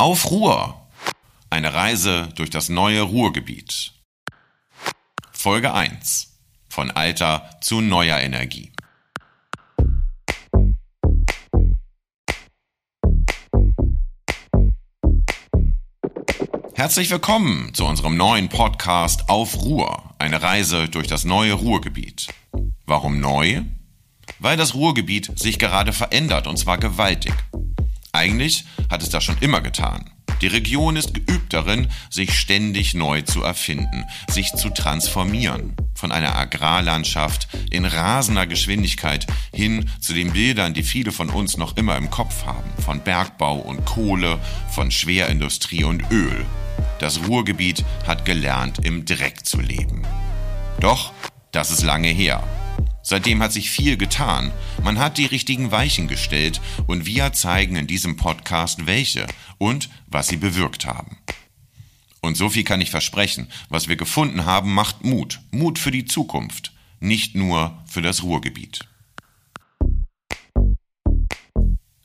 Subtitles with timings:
[0.00, 0.88] Auf Ruhr.
[1.50, 3.92] Eine Reise durch das neue Ruhrgebiet.
[5.30, 6.38] Folge 1.
[6.70, 8.72] Von alter zu neuer Energie.
[16.72, 20.14] Herzlich willkommen zu unserem neuen Podcast Auf Ruhr.
[20.18, 22.28] Eine Reise durch das neue Ruhrgebiet.
[22.86, 23.64] Warum neu?
[24.38, 27.34] Weil das Ruhrgebiet sich gerade verändert und zwar gewaltig.
[28.20, 30.10] Eigentlich hat es das schon immer getan.
[30.42, 35.74] Die Region ist geübt darin, sich ständig neu zu erfinden, sich zu transformieren.
[35.94, 41.78] Von einer Agrarlandschaft in rasender Geschwindigkeit hin zu den Bildern, die viele von uns noch
[41.78, 42.68] immer im Kopf haben.
[42.84, 44.38] Von Bergbau und Kohle,
[44.70, 46.44] von Schwerindustrie und Öl.
[46.98, 50.02] Das Ruhrgebiet hat gelernt, im Dreck zu leben.
[50.78, 51.14] Doch,
[51.52, 52.42] das ist lange her.
[53.10, 54.52] Seitdem hat sich viel getan.
[54.84, 59.26] Man hat die richtigen Weichen gestellt und wir zeigen in diesem Podcast welche
[59.58, 61.18] und was sie bewirkt haben.
[62.20, 63.48] Und so viel kann ich versprechen.
[63.68, 65.40] Was wir gefunden haben, macht Mut.
[65.50, 66.72] Mut für die Zukunft.
[67.00, 68.86] Nicht nur für das Ruhrgebiet.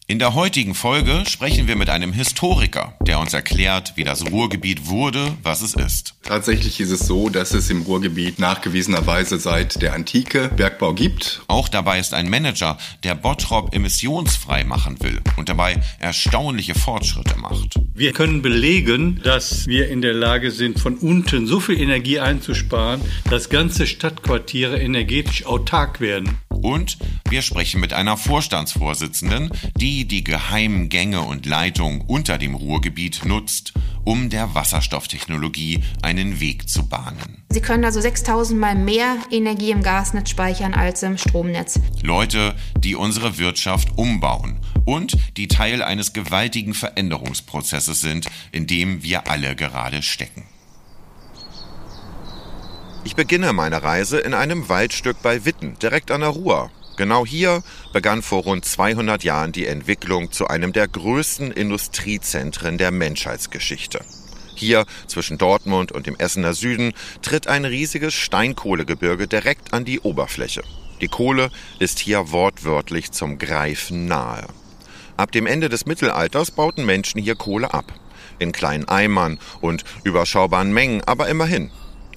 [0.08, 4.86] In der heutigen Folge sprechen wir mit einem Historiker, der uns erklärt, wie das Ruhrgebiet
[4.86, 6.14] wurde, was es ist.
[6.22, 11.42] Tatsächlich ist es so, dass es im Ruhrgebiet nachgewiesenerweise seit der Antike Bergbau gibt.
[11.48, 17.80] Auch dabei ist ein Manager, der Bottrop emissionsfrei machen will und dabei erstaunliche Fortschritte macht.
[17.96, 23.02] Wir können belegen, dass wir in der Lage sind, von unten so viel Energie einzusparen,
[23.32, 26.38] dass ganze Stadtquartiere energetisch autark werden.
[26.62, 26.98] Und
[27.30, 33.74] wir sprechen mit einer Vorstandsvorsitzenden, die die geheimen Gänge und Leitungen unter dem Ruhrgebiet nutzt,
[34.04, 37.44] um der Wasserstofftechnologie einen Weg zu bahnen.
[37.50, 41.80] Sie können also 6000 Mal mehr Energie im Gasnetz speichern als im Stromnetz.
[42.02, 49.30] Leute, die unsere Wirtschaft umbauen und die Teil eines gewaltigen Veränderungsprozesses sind, in dem wir
[49.30, 50.44] alle gerade stecken.
[53.06, 56.72] Ich beginne meine Reise in einem Waldstück bei Witten, direkt an der Ruhr.
[56.98, 57.62] Genau hier
[57.94, 64.00] begann vor rund 200 Jahren die Entwicklung zu einem der größten Industriezentren der Menschheitsgeschichte.
[64.56, 70.64] Hier zwischen Dortmund und dem Essener Süden tritt ein riesiges Steinkohlegebirge direkt an die Oberfläche.
[71.00, 74.48] Die Kohle ist hier wortwörtlich zum Greifen nahe.
[75.16, 77.86] Ab dem Ende des Mittelalters bauten Menschen hier Kohle ab.
[78.40, 81.70] In kleinen Eimern und überschaubaren Mengen, aber immerhin.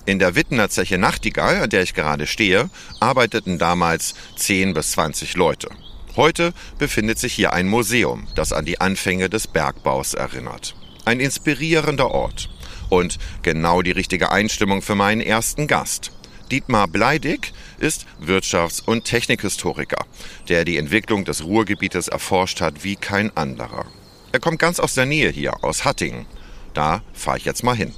[0.09, 5.37] In der Wittener Zeche Nachtigall, an der ich gerade stehe, arbeiteten damals 10 bis 20
[5.37, 5.69] Leute.
[6.17, 10.75] Heute befindet sich hier ein Museum, das an die Anfänge des Bergbaus erinnert.
[11.05, 12.49] Ein inspirierender Ort
[12.89, 16.11] und genau die richtige Einstimmung für meinen ersten Gast.
[16.51, 20.07] Dietmar Bleidig ist Wirtschafts- und Technikhistoriker,
[20.49, 23.85] der die Entwicklung des Ruhrgebietes erforscht hat wie kein anderer.
[24.33, 26.25] Er kommt ganz aus der Nähe hier, aus Hattingen.
[26.73, 27.93] Da fahre ich jetzt mal hin.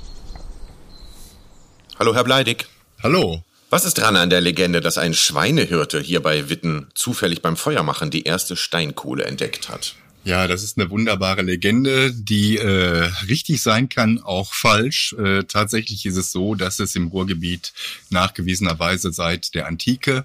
[2.00, 2.64] Hallo, Herr Bleidig.
[3.02, 3.44] Hallo.
[3.68, 8.10] Was ist dran an der Legende, dass ein Schweinehirte hier bei Witten zufällig beim Feuermachen
[8.10, 9.96] die erste Steinkohle entdeckt hat?
[10.24, 15.14] Ja, das ist eine wunderbare Legende, die äh, richtig sein kann, auch falsch.
[15.18, 17.74] Äh, tatsächlich ist es so, dass es im Ruhrgebiet
[18.08, 20.24] nachgewiesenerweise seit der Antike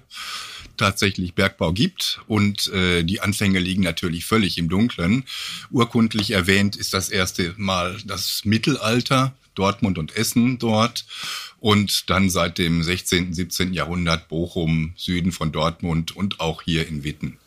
[0.78, 5.24] tatsächlich Bergbau gibt und äh, die Anfänge liegen natürlich völlig im Dunkeln.
[5.70, 11.04] Urkundlich erwähnt ist das erste Mal das Mittelalter, Dortmund und Essen dort
[11.58, 13.72] und dann seit dem 16., 17.
[13.72, 17.38] Jahrhundert Bochum, Süden von Dortmund und auch hier in Witten.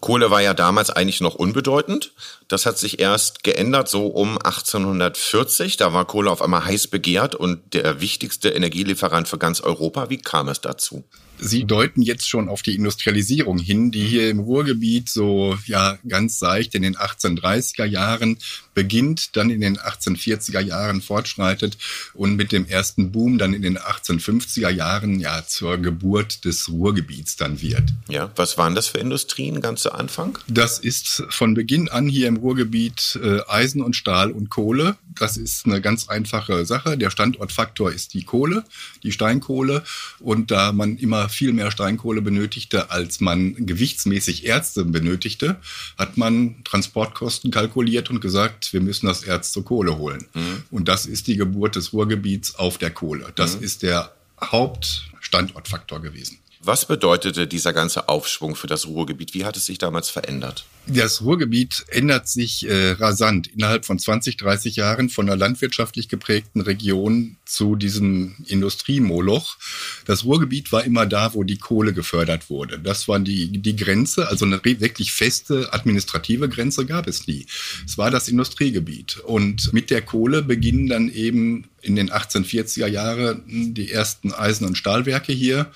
[0.00, 2.12] Kohle war ja damals eigentlich noch unbedeutend.
[2.48, 5.76] Das hat sich erst geändert so um 1840.
[5.76, 10.08] Da war Kohle auf einmal heiß begehrt und der wichtigste Energielieferant für ganz Europa.
[10.08, 11.04] Wie kam es dazu?
[11.38, 16.38] Sie deuten jetzt schon auf die Industrialisierung hin, die hier im Ruhrgebiet so ja ganz
[16.38, 18.38] seicht in den 1830er Jahren
[18.76, 21.78] beginnt, dann in den 1840er Jahren fortschreitet
[22.14, 27.36] und mit dem ersten Boom dann in den 1850er Jahren ja zur Geburt des Ruhrgebiets
[27.36, 27.94] dann wird.
[28.08, 30.38] Ja, was waren das für Industrien ganz zu Anfang?
[30.46, 34.96] Das ist von Beginn an hier im Ruhrgebiet äh, Eisen und Stahl und Kohle.
[35.18, 36.98] Das ist eine ganz einfache Sache.
[36.98, 38.64] Der Standortfaktor ist die Kohle,
[39.02, 39.84] die Steinkohle
[40.18, 45.56] und da man immer viel mehr Steinkohle benötigte, als man gewichtsmäßig Ärzte benötigte,
[45.98, 50.26] hat man Transportkosten kalkuliert und gesagt, wir müssen das Erz zur Kohle holen.
[50.34, 50.64] Mhm.
[50.70, 53.32] Und das ist die Geburt des Ruhrgebiets auf der Kohle.
[53.34, 53.62] Das mhm.
[53.62, 54.12] ist der
[54.42, 56.38] Hauptstandortfaktor gewesen.
[56.60, 59.34] Was bedeutete dieser ganze Aufschwung für das Ruhrgebiet?
[59.34, 60.64] Wie hat es sich damals verändert?
[60.88, 66.60] Das Ruhrgebiet ändert sich äh, rasant innerhalb von 20, 30 Jahren von einer landwirtschaftlich geprägten
[66.60, 69.56] Region zu diesem Industriemoloch.
[70.04, 72.78] Das Ruhrgebiet war immer da, wo die Kohle gefördert wurde.
[72.78, 77.46] Das war die, die Grenze, also eine wirklich feste administrative Grenze gab es nie.
[77.84, 79.18] Es war das Industriegebiet.
[79.18, 84.78] Und mit der Kohle beginnen dann eben in den 1840er Jahren die ersten Eisen- und
[84.78, 85.70] Stahlwerke hier.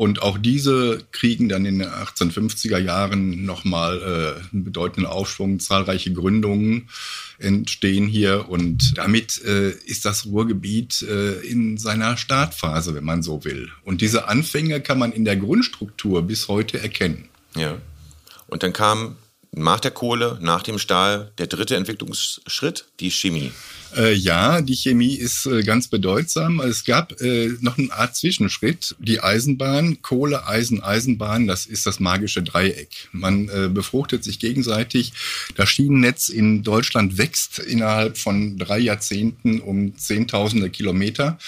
[0.00, 5.60] Und auch diese kriegen dann in den 1850er Jahren nochmal äh, einen bedeutenden Aufschwung.
[5.60, 6.88] Zahlreiche Gründungen
[7.38, 13.44] entstehen hier und damit äh, ist das Ruhrgebiet äh, in seiner Startphase, wenn man so
[13.44, 13.68] will.
[13.84, 17.28] Und diese Anfänge kann man in der Grundstruktur bis heute erkennen.
[17.54, 17.76] Ja.
[18.46, 19.16] Und dann kam
[19.52, 23.50] nach der Kohle, nach dem Stahl, der dritte Entwicklungsschritt, die Chemie.
[23.96, 26.60] Äh, ja, die Chemie ist äh, ganz bedeutsam.
[26.60, 28.94] Es gab äh, noch eine Art Zwischenschritt.
[29.00, 33.08] Die Eisenbahn, Kohle, Eisen, Eisenbahn, das ist das magische Dreieck.
[33.10, 35.12] Man äh, befruchtet sich gegenseitig.
[35.56, 41.38] Das Schienennetz in Deutschland wächst innerhalb von drei Jahrzehnten um Zehntausende Kilometer.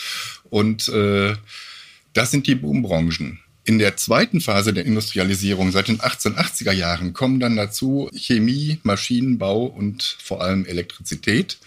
[0.50, 1.36] Und äh,
[2.12, 3.38] das sind die Boombranchen.
[3.64, 9.66] In der zweiten Phase der Industrialisierung seit den 1880er Jahren kommen dann dazu Chemie, Maschinenbau
[9.66, 11.58] und vor allem Elektrizität.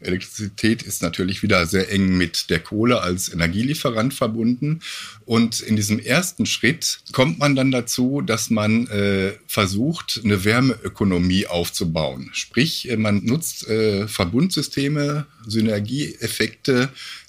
[0.00, 4.80] Elektrizität ist natürlich wieder sehr eng mit der Kohle als Energielieferant verbunden.
[5.26, 11.46] Und in diesem ersten Schritt kommt man dann dazu, dass man äh, versucht, eine Wärmeökonomie
[11.46, 12.30] aufzubauen.
[12.32, 16.88] Sprich, man nutzt äh, Verbundsysteme, Synergieeffekte,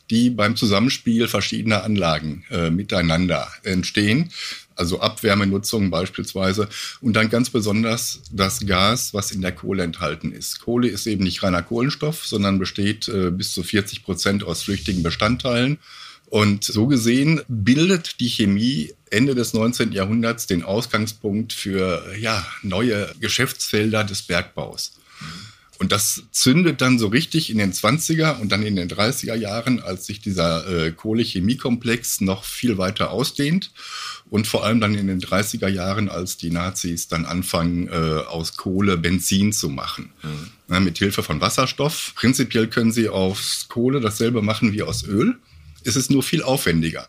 [0.10, 4.32] die beim Zusammenspiel verschiedener Anlagen äh, miteinander entstehen.
[4.76, 6.68] Also Abwärmenutzung beispielsweise.
[7.02, 10.60] Und dann ganz besonders das Gas, was in der Kohle enthalten ist.
[10.60, 15.04] Kohle ist eben nicht reiner Kohlenstoff, sondern besteht äh, bis zu 40 Prozent aus flüchtigen
[15.04, 15.78] Bestandteilen.
[16.28, 19.92] Und so gesehen bildet die Chemie Ende des 19.
[19.92, 24.94] Jahrhunderts den Ausgangspunkt für ja, neue Geschäftsfelder des Bergbaus.
[25.78, 29.82] Und das zündet dann so richtig in den 20er und dann in den 30er Jahren,
[29.82, 33.72] als sich dieser äh, Kohle-Chemie-Komplex noch viel weiter ausdehnt.
[34.30, 38.56] Und vor allem dann in den 30er Jahren, als die Nazis dann anfangen, äh, aus
[38.56, 40.14] Kohle Benzin zu machen.
[40.24, 40.74] Mhm.
[40.74, 42.14] Ja, mit Hilfe von Wasserstoff.
[42.16, 45.38] Prinzipiell können sie aus Kohle dasselbe machen wie aus Öl.
[45.84, 47.08] Es ist nur viel aufwendiger.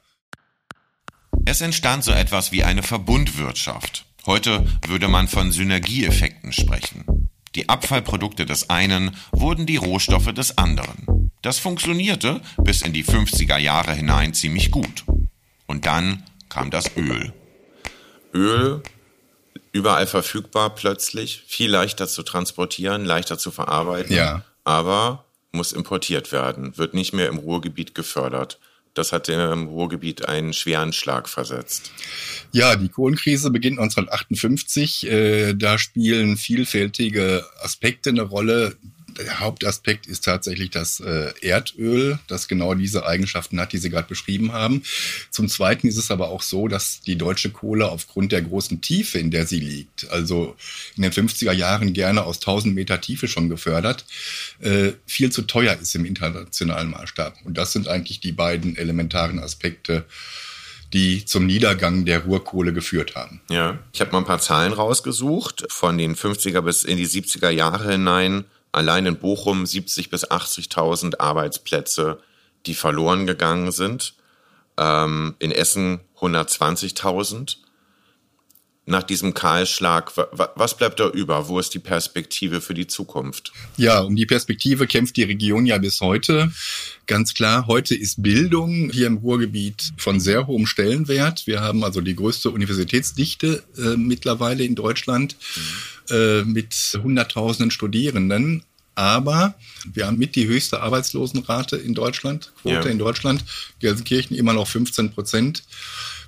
[1.47, 4.05] Es entstand so etwas wie eine Verbundwirtschaft.
[4.27, 7.26] Heute würde man von Synergieeffekten sprechen.
[7.57, 11.31] Die Abfallprodukte des einen wurden die Rohstoffe des anderen.
[11.41, 15.05] Das funktionierte bis in die 50er Jahre hinein ziemlich gut.
[15.67, 17.33] Und dann kam das Öl.
[18.35, 18.83] Öl
[19.73, 24.45] überall verfügbar plötzlich, viel leichter zu transportieren, leichter zu verarbeiten, ja.
[24.65, 28.59] aber muss importiert werden, wird nicht mehr im Ruhrgebiet gefördert.
[28.97, 31.93] Das hat dem Ruhrgebiet einen schweren Schlag versetzt.
[32.53, 35.07] Ja, die Kohlenkrise beginnt 1958.
[35.07, 38.77] Äh, da spielen vielfältige Aspekte eine Rolle
[39.19, 44.09] der Hauptaspekt ist tatsächlich das äh, Erdöl, das genau diese Eigenschaften hat, die Sie gerade
[44.09, 44.83] beschrieben haben.
[45.31, 49.19] Zum Zweiten ist es aber auch so, dass die deutsche Kohle aufgrund der großen Tiefe,
[49.19, 50.57] in der sie liegt, also
[50.97, 54.05] in den 50er Jahren gerne aus 1000 Meter Tiefe schon gefördert,
[54.61, 57.37] äh, viel zu teuer ist im internationalen Maßstab.
[57.45, 60.05] Und das sind eigentlich die beiden elementaren Aspekte,
[60.93, 63.41] die zum Niedergang der Ruhrkohle geführt haben.
[63.51, 65.65] Ja, ich habe mal ein paar Zahlen rausgesucht.
[65.69, 71.19] Von den 50er bis in die 70er Jahre hinein allein in Bochum 70 bis 80.000
[71.19, 72.19] Arbeitsplätze,
[72.67, 74.15] die verloren gegangen sind.
[74.79, 77.57] Ähm, in Essen 120.000.
[78.89, 81.49] Nach diesem Kahlschlag, was bleibt da über?
[81.49, 83.53] Wo ist die Perspektive für die Zukunft?
[83.77, 86.53] Ja, um die Perspektive kämpft die Region ja bis heute.
[87.07, 91.49] Ganz klar, heute ist Bildung hier im Ruhrgebiet von sehr hohem Stellenwert.
[91.49, 95.37] Wir haben also die größte Universitätsdichte äh, mittlerweile in Deutschland.
[95.57, 98.63] Mhm äh, mit Hunderttausenden Studierenden.
[98.95, 99.55] Aber
[99.93, 102.93] wir haben mit die höchste Arbeitslosenrate in Deutschland, Quote ja.
[102.93, 103.45] in Deutschland.
[103.79, 105.65] Gelsenkirchen immer noch 15 Prozent.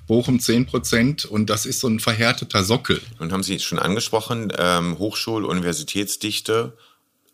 [0.09, 2.99] Bochum 10 Prozent und das ist so ein verhärteter Sockel.
[3.19, 6.75] Und haben Sie schon angesprochen, ähm, Hochschul-, Universitätsdichte,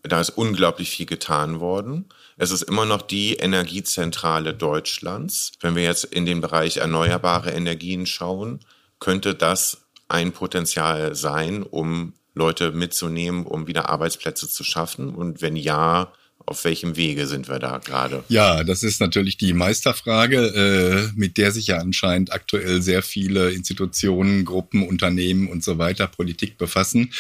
[0.04, 2.06] da ist unglaublich viel getan worden.
[2.38, 5.54] Es ist immer noch die Energiezentrale Deutschlands.
[5.62, 8.60] Wenn wir jetzt in den Bereich erneuerbare Energien schauen,
[9.00, 15.16] könnte das ein Potenzial sein, um Leute mitzunehmen, um wieder Arbeitsplätze zu schaffen?
[15.16, 16.12] Und wenn ja,
[16.48, 18.24] auf welchem Wege sind wir da gerade?
[18.30, 23.52] Ja, das ist natürlich die Meisterfrage, äh, mit der sich ja anscheinend aktuell sehr viele
[23.52, 27.12] Institutionen, Gruppen, Unternehmen und so weiter Politik befassen.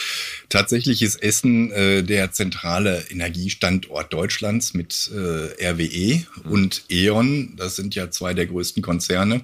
[0.49, 6.51] Tatsächlich ist Essen äh, der zentrale Energiestandort Deutschlands mit äh, RWE mhm.
[6.51, 7.55] und E.ON.
[7.55, 9.41] Das sind ja zwei der größten Konzerne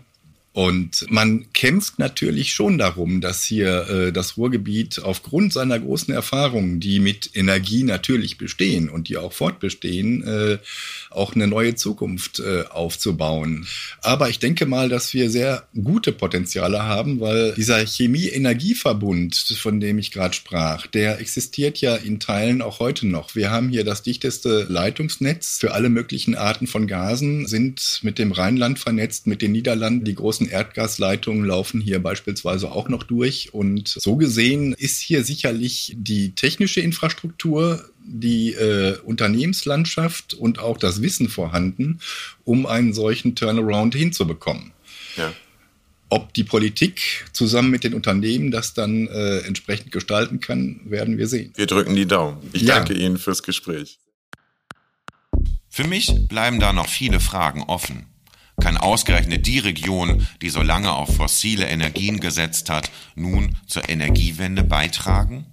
[0.54, 6.82] Und man kämpft natürlich schon darum, dass hier äh, das Ruhrgebiet aufgrund seiner großen Erfahrungen,
[6.82, 10.58] die mit Energie natürlich bestehen und die auch fortbestehen, äh,
[11.10, 13.66] auch eine neue Zukunft äh, aufzubauen.
[14.02, 20.00] Aber ich denke mal, dass wir sehr gute Potenziale haben, weil dieser Chemie-Energieverbund, von dem
[20.00, 23.36] ich gerade sprach, der existiert ja in Teilen auch heute noch.
[23.36, 28.34] Wir haben hier das dichteste Leitungsnetz für alle möglichen Arten von Gasen, sind mit dem
[28.34, 33.54] Rheinland vernetzt, mit den Niederlanden die großen großen Erdgasleitungen laufen hier beispielsweise auch noch durch.
[33.54, 41.02] Und so gesehen ist hier sicherlich die technische Infrastruktur, die äh, Unternehmenslandschaft und auch das
[41.02, 42.00] Wissen vorhanden,
[42.44, 44.72] um einen solchen Turnaround hinzubekommen.
[45.18, 45.32] Ja.
[46.10, 51.28] Ob die Politik zusammen mit den Unternehmen das dann äh, entsprechend gestalten kann, werden wir
[51.28, 51.54] sehen.
[51.56, 52.38] Wir drücken die Daumen.
[52.52, 52.76] Ich ja.
[52.76, 53.98] danke Ihnen fürs Gespräch.
[55.70, 58.11] Für mich bleiben da noch viele Fragen offen.
[58.60, 64.64] Kann ausgerechnet die Region, die so lange auf fossile Energien gesetzt hat, nun zur Energiewende
[64.64, 65.46] beitragen?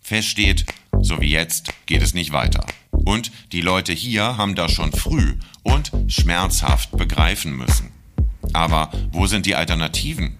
[0.00, 0.66] Fest steht,
[1.00, 2.64] so wie jetzt geht es nicht weiter.
[2.90, 7.92] Und die Leute hier haben das schon früh und schmerzhaft begreifen müssen.
[8.52, 10.38] Aber wo sind die Alternativen?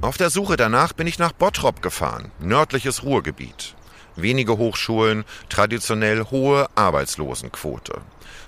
[0.00, 3.74] Auf der Suche danach bin ich nach Bottrop gefahren, nördliches Ruhrgebiet.
[4.16, 8.00] Wenige Hochschulen, traditionell hohe Arbeitslosenquote.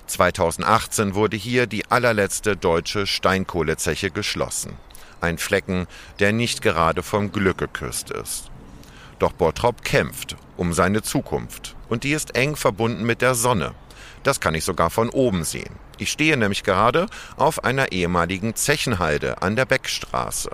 [0.07, 4.73] 2018 wurde hier die allerletzte deutsche Steinkohlezeche geschlossen.
[5.21, 5.85] Ein Flecken,
[6.19, 8.49] der nicht gerade vom Glück geküsst ist.
[9.19, 13.75] Doch Bottrop kämpft um seine Zukunft und die ist eng verbunden mit der Sonne.
[14.23, 15.75] Das kann ich sogar von oben sehen.
[15.97, 17.07] Ich stehe nämlich gerade
[17.37, 20.49] auf einer ehemaligen Zechenhalde an der Beckstraße.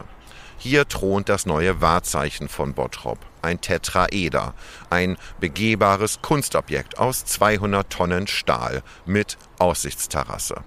[0.58, 4.54] Hier thront das neue Wahrzeichen von Bottrop, ein Tetraeder,
[4.90, 10.64] ein begehbares Kunstobjekt aus 200 Tonnen Stahl mit Aussichtsterrasse.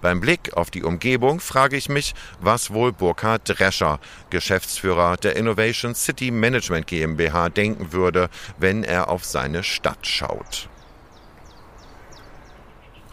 [0.00, 4.00] Beim Blick auf die Umgebung frage ich mich, was wohl Burkhard Drescher,
[4.30, 10.68] Geschäftsführer der Innovation City Management GmbH, denken würde, wenn er auf seine Stadt schaut.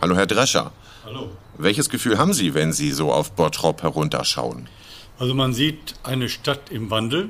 [0.01, 0.71] Hallo, Herr Drescher.
[1.05, 1.29] Hallo.
[1.57, 4.67] Welches Gefühl haben Sie, wenn Sie so auf Bottrop herunterschauen?
[5.19, 7.29] Also man sieht eine Stadt im Wandel.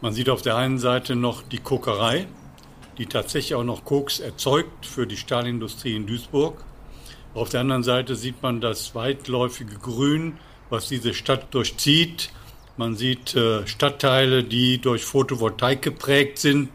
[0.00, 2.28] Man sieht auf der einen Seite noch die Kokerei,
[2.98, 6.64] die tatsächlich auch noch Koks erzeugt für die Stahlindustrie in Duisburg.
[7.34, 10.38] Auf der anderen Seite sieht man das weitläufige Grün,
[10.70, 12.30] was diese Stadt durchzieht.
[12.76, 16.68] Man sieht äh, Stadtteile, die durch Photovoltaik geprägt sind.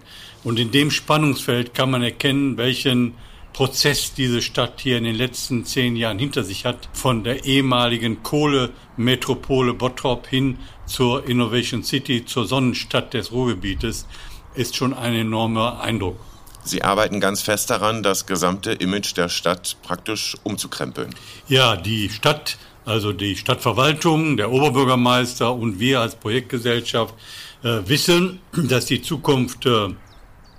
[0.44, 3.14] Und in dem Spannungsfeld kann man erkennen, welchen
[3.54, 8.24] Prozess diese Stadt hier in den letzten zehn Jahren hinter sich hat, von der ehemaligen
[8.24, 10.58] Kohlemetropole Bottrop hin
[10.88, 14.08] zur Innovation City, zur Sonnenstadt des Ruhrgebietes,
[14.56, 16.20] ist schon ein enormer Eindruck.
[16.64, 21.14] Sie arbeiten ganz fest daran, das gesamte Image der Stadt praktisch umzukrempeln.
[21.48, 27.14] Ja, die Stadt, also die Stadtverwaltung, der Oberbürgermeister und wir als Projektgesellschaft
[27.64, 29.90] äh, wissen, dass die Zukunft äh,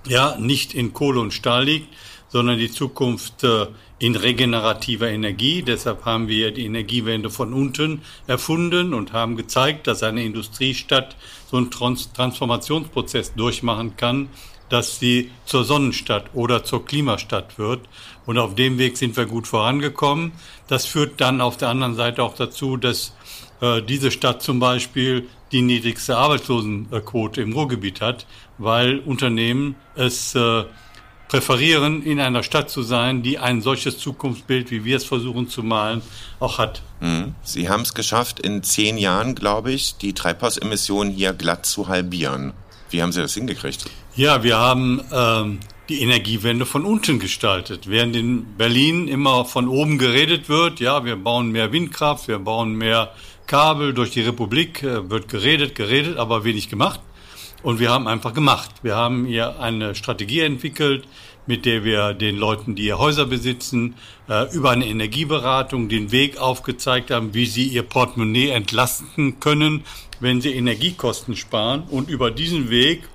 [0.07, 1.87] ja nicht in Kohle und Stahl liegt,
[2.35, 5.61] sondern die Zukunft äh, in regenerativer Energie.
[5.61, 11.15] Deshalb haben wir die Energiewende von unten erfunden und haben gezeigt, dass eine Industriestadt
[11.49, 14.27] so einen Transformationsprozess durchmachen kann,
[14.67, 17.87] dass sie zur Sonnenstadt oder zur Klimastadt wird.
[18.25, 20.33] Und auf dem Weg sind wir gut vorangekommen.
[20.67, 23.15] Das führt dann auf der anderen Seite auch dazu, dass
[23.61, 28.27] äh, diese Stadt zum Beispiel die niedrigste Arbeitslosenquote im Ruhrgebiet hat,
[28.57, 30.65] weil Unternehmen es äh,
[31.27, 35.63] präferieren, in einer Stadt zu sein, die ein solches Zukunftsbild, wie wir es versuchen zu
[35.63, 36.01] malen,
[36.39, 36.81] auch hat.
[36.99, 37.35] Mhm.
[37.43, 42.53] Sie haben es geschafft, in zehn Jahren, glaube ich, die Treibhausemissionen hier glatt zu halbieren.
[42.89, 43.85] Wie haben Sie das hingekriegt?
[44.15, 47.89] Ja, wir haben ähm, die Energiewende von unten gestaltet.
[47.89, 52.75] Während in Berlin immer von oben geredet wird, ja, wir bauen mehr Windkraft, wir bauen
[52.75, 53.11] mehr
[53.47, 56.99] Kabel durch die Republik, äh, wird geredet, geredet, aber wenig gemacht.
[57.65, 58.69] Und wir haben einfach gemacht.
[58.83, 61.07] Wir haben hier eine Strategie entwickelt,
[61.47, 63.95] mit der wir den Leuten, die ihr Häuser besitzen,
[64.29, 69.83] äh, über eine Energieberatung den Weg aufgezeigt haben, wie sie ihr Portemonnaie entlasten können,
[70.19, 71.85] wenn sie Energiekosten sparen.
[71.89, 73.09] Und über diesen Weg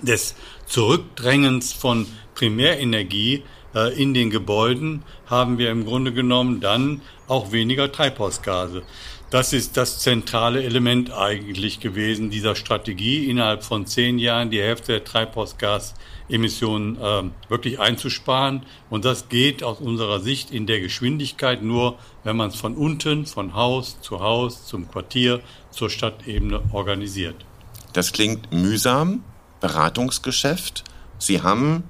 [0.00, 3.42] des Zurückdrängens von Primärenergie
[3.74, 8.84] äh, in den Gebäuden haben wir im Grunde genommen dann auch weniger Treibhausgase.
[9.30, 14.90] Das ist das zentrale Element eigentlich gewesen dieser Strategie, innerhalb von zehn Jahren die Hälfte
[14.90, 18.66] der Treibhausgasemissionen äh, wirklich einzusparen.
[18.90, 23.24] Und das geht aus unserer Sicht in der Geschwindigkeit nur, wenn man es von unten,
[23.24, 27.36] von Haus zu Haus, zum Quartier, zur Stadtebene organisiert.
[27.92, 29.22] Das klingt mühsam,
[29.60, 30.82] Beratungsgeschäft.
[31.18, 31.84] Sie haben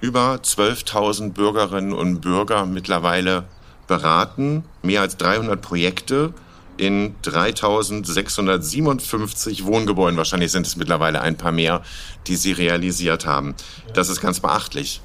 [0.00, 3.48] über 12.000 Bürgerinnen und Bürger mittlerweile
[3.88, 6.34] beraten, mehr als 300 Projekte
[6.76, 11.82] in 3657 Wohngebäuden, wahrscheinlich sind es mittlerweile ein paar mehr,
[12.26, 13.54] die sie realisiert haben.
[13.92, 15.00] Das ist ganz beachtlich.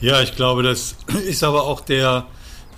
[0.00, 2.26] Ja, ich glaube, das ist aber auch der,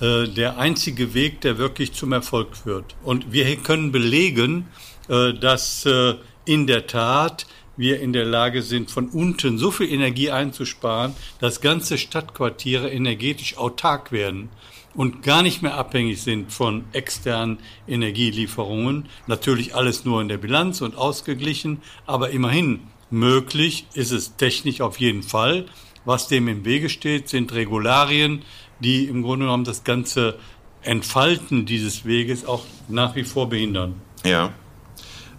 [0.01, 2.95] äh, der einzige Weg, der wirklich zum Erfolg führt.
[3.03, 4.69] Und wir können belegen,
[5.09, 9.93] äh, dass äh, in der Tat wir in der Lage sind, von unten so viel
[9.93, 14.49] Energie einzusparen, dass ganze Stadtquartiere energetisch autark werden
[14.97, 19.09] und gar nicht mehr abhängig sind von externen Energielieferungen.
[19.27, 24.99] Natürlich alles nur in der Bilanz und ausgeglichen, aber immerhin möglich ist es technisch auf
[24.99, 25.67] jeden Fall.
[26.05, 28.43] Was dem im Wege steht, sind Regularien,
[28.81, 30.39] die im Grunde genommen das ganze
[30.83, 34.01] Entfalten dieses Weges auch nach wie vor behindern.
[34.25, 34.53] Ja.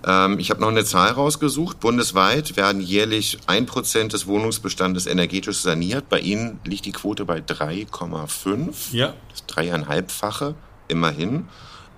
[0.07, 1.81] Ähm, ich habe noch eine Zahl rausgesucht.
[1.81, 6.07] Bundesweit werden jährlich ein Prozent des Wohnungsbestandes energetisch saniert.
[6.09, 8.93] Bei Ihnen liegt die Quote bei 3,5.
[8.95, 9.13] Ja.
[9.29, 10.55] Das dreieinhalbfache,
[10.87, 11.49] immerhin.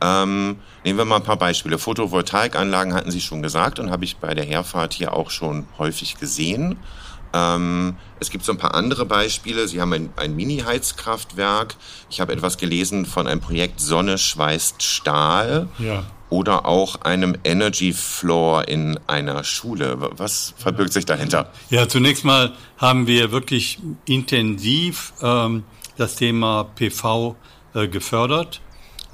[0.01, 1.77] Ähm, nehmen wir mal ein paar Beispiele.
[1.77, 6.17] Photovoltaikanlagen hatten Sie schon gesagt und habe ich bei der Herfahrt hier auch schon häufig
[6.17, 6.77] gesehen.
[7.31, 9.67] Ähm, es gibt so ein paar andere Beispiele.
[9.67, 11.75] Sie haben ein, ein Mini-Heizkraftwerk.
[12.09, 15.67] Ich habe etwas gelesen von einem Projekt Sonne schweißt Stahl.
[15.77, 19.97] Ja oder auch einem Energy Floor in einer Schule.
[19.99, 21.51] Was verbirgt sich dahinter?
[21.69, 25.63] Ja, zunächst mal haben wir wirklich intensiv ähm,
[25.97, 27.35] das Thema PV
[27.73, 28.61] äh, gefördert.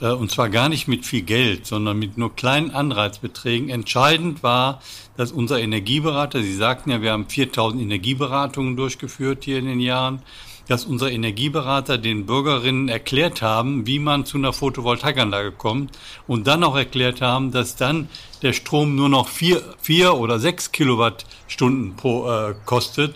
[0.02, 3.70] Äh, und zwar gar nicht mit viel Geld, sondern mit nur kleinen Anreizbeträgen.
[3.70, 4.82] Entscheidend war,
[5.18, 10.22] dass unser Energieberater, Sie sagten ja, wir haben 4000 Energieberatungen durchgeführt hier in den Jahren,
[10.68, 16.64] dass unsere Energieberater den Bürgerinnen erklärt haben, wie man zu einer Photovoltaikanlage kommt und dann
[16.64, 18.10] auch erklärt haben, dass dann
[18.42, 23.16] der Strom nur noch vier, vier oder sechs Kilowattstunden pro äh, kostet,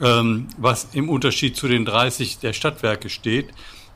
[0.00, 3.48] ähm, was im Unterschied zu den 30 der Stadtwerke steht.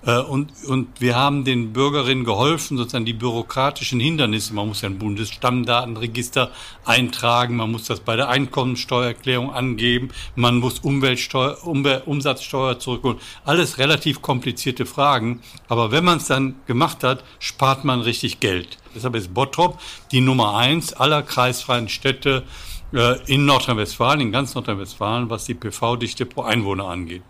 [0.05, 4.55] Äh, und, und wir haben den Bürgerinnen geholfen, sozusagen die bürokratischen Hindernisse.
[4.55, 6.50] Man muss ja ein Bundesstammdatenregister
[6.85, 13.19] eintragen, man muss das bei der Einkommensteuererklärung angeben, man muss Umweltsteuer, Umwel Umsatzsteuer zurückholen.
[13.45, 15.41] Alles relativ komplizierte Fragen.
[15.69, 18.79] Aber wenn man es dann gemacht hat, spart man richtig Geld.
[18.95, 19.81] Deshalb ist Bottrop
[20.12, 22.45] die Nummer eins aller kreisfreien Städte
[22.93, 27.23] in Nordrhein-Westfalen, in ganz Nordrhein-Westfalen, was die PV-Dichte pro Einwohner angeht.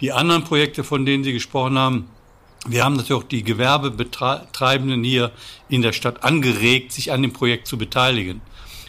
[0.00, 2.08] Die anderen Projekte, von denen Sie gesprochen haben,
[2.66, 5.32] wir haben natürlich auch die Gewerbebetreibenden hier
[5.68, 8.40] in der Stadt angeregt, sich an dem Projekt zu beteiligen.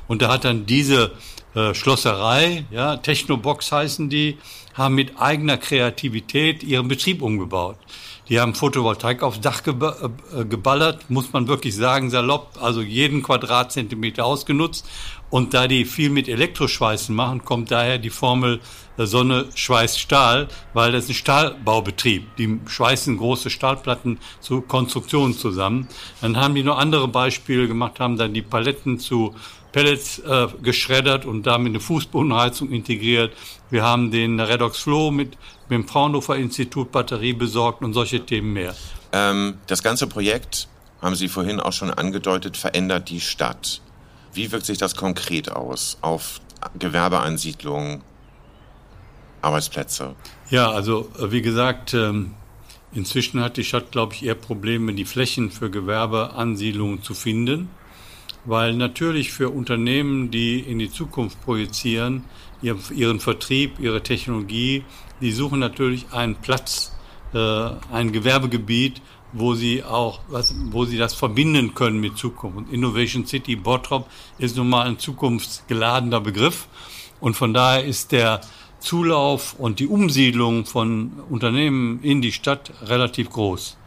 [0.08, 1.12] Und da hat dann diese
[1.56, 4.38] äh, Schlosserei, ja, Technobox heißen die,
[4.74, 7.78] haben mit eigener Kreativität ihren Betrieb umgebaut.
[8.28, 14.26] Die haben Photovoltaik aufs Dach äh, geballert, muss man wirklich sagen, salopp, also jeden Quadratzentimeter
[14.26, 14.88] ausgenutzt.
[15.30, 18.62] Und da die viel mit Elektroschweißen machen, kommt daher die Formel
[18.98, 22.36] Sonne schweißt Stahl, weil das ist ein Stahlbaubetrieb.
[22.38, 25.88] Die schweißen große Stahlplatten zu Konstruktionen zusammen.
[26.22, 29.36] Dann haben die noch andere Beispiele gemacht, haben dann die Paletten zu
[29.74, 33.34] Pellets äh, geschreddert und damit eine Fußbodenheizung integriert.
[33.70, 35.38] Wir haben den Redox Flow mit,
[35.70, 38.76] mit dem Fraunhofer Institut Batterie besorgt und solche Themen mehr.
[39.12, 40.68] Ähm, das ganze Projekt,
[41.02, 43.82] haben Sie vorhin auch schon angedeutet, verändert die Stadt.
[44.34, 46.42] Wie wirkt sich das konkret aus auf
[46.78, 48.02] Gewerbeansiedlungen,
[49.42, 50.16] Arbeitsplätze?
[50.50, 52.34] Ja, also äh, wie gesagt, ähm,
[52.94, 57.70] inzwischen hat die Stadt, glaube ich, eher Probleme, die Flächen für Gewerbeansiedlungen zu finden,
[58.46, 62.24] weil natürlich für Unternehmen, die in die Zukunft projizieren,
[62.62, 64.84] ihren Vertrieb, ihre Technologie,
[65.22, 66.94] die suchen natürlich einen Platz,
[67.34, 69.02] äh, ein Gewerbegebiet,
[69.34, 72.58] wo sie auch, was, wo sie das verbinden können mit Zukunft.
[72.58, 76.68] Und Innovation City Bottrop ist nun mal ein zukunftsgeladener Begriff.
[77.20, 78.42] Und von daher ist der
[78.80, 83.78] Zulauf und die Umsiedlung von Unternehmen in die Stadt relativ groß.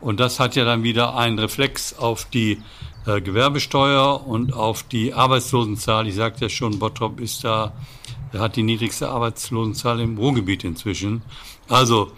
[0.00, 2.58] Und das hat ja dann wieder einen Reflex auf die
[3.06, 6.06] äh, Gewerbesteuer und auf die Arbeitslosenzahl.
[6.06, 7.72] Ich sagte ja schon, Bottrop ist da,
[8.40, 11.22] hat die niedrigste Arbeitslosenzahl im Ruhrgebiet inzwischen.
[11.68, 12.12] Also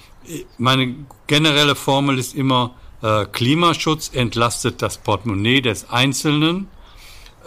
[0.59, 0.95] meine
[1.27, 6.69] generelle Formel ist immer, äh, Klimaschutz entlastet das Portemonnaie des Einzelnen,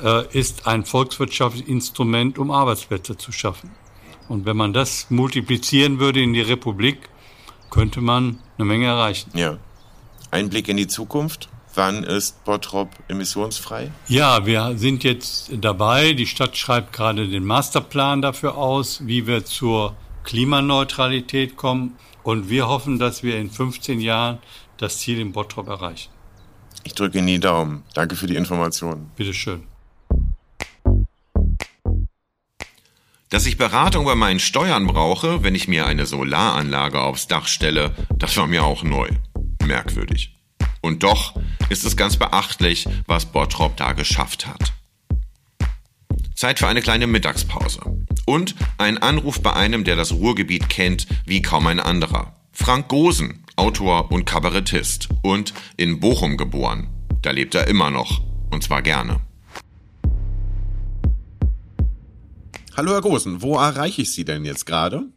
[0.04, 3.72] äh, ist ein volkswirtschaftliches Instrument, um Arbeitsplätze zu schaffen.
[4.30, 7.10] Und wenn man das multiplizieren würde in die Republik,
[7.70, 9.32] könnte man eine Menge erreichen.
[9.34, 9.58] Ja.
[10.32, 11.50] Ein Blick in die Zukunft.
[11.78, 13.92] Wann ist Bottrop emissionsfrei?
[14.08, 16.14] Ja, wir sind jetzt dabei.
[16.14, 21.96] Die Stadt schreibt gerade den Masterplan dafür aus, wie wir zur Klimaneutralität kommen.
[22.24, 24.40] Und wir hoffen, dass wir in 15 Jahren
[24.78, 26.10] das Ziel in Bottrop erreichen.
[26.84, 27.84] Ich drücke Ihnen die Daumen.
[27.94, 29.12] Danke für die Informationen.
[29.16, 29.62] Bitteschön.
[33.30, 37.94] Dass ich Beratung bei meinen Steuern brauche, wenn ich mir eine Solaranlage aufs Dach stelle,
[38.16, 39.10] das war mir auch neu.
[39.64, 40.37] Merkwürdig.
[40.82, 41.34] Und doch
[41.70, 44.74] ist es ganz beachtlich, was Bottrop da geschafft hat.
[46.36, 47.82] Zeit für eine kleine Mittagspause.
[48.26, 52.36] Und ein Anruf bei einem, der das Ruhrgebiet kennt wie kaum ein anderer.
[52.52, 56.90] Frank Gosen, Autor und Kabarettist und in Bochum geboren.
[57.22, 58.22] Da lebt er immer noch.
[58.52, 59.20] Und zwar gerne.
[62.76, 65.08] Hallo Herr Gosen, wo erreiche ich Sie denn jetzt gerade?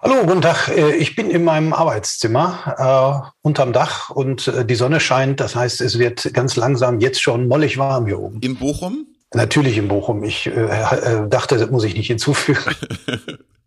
[0.00, 0.68] Hallo, guten Tag.
[0.68, 5.40] Äh, ich bin in meinem Arbeitszimmer äh, unterm Dach und äh, die Sonne scheint.
[5.40, 8.38] Das heißt, es wird ganz langsam jetzt schon mollig warm hier oben.
[8.40, 9.08] In Bochum?
[9.34, 10.22] Natürlich in Bochum.
[10.22, 12.76] Ich äh, äh dachte, das muss ich nicht hinzufügen.